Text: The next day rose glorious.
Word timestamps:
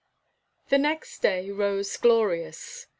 The 0.69 0.79
next 0.79 1.21
day 1.21 1.51
rose 1.51 1.95
glorious. 1.95 2.87